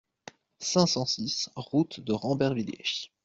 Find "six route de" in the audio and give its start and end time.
1.05-2.11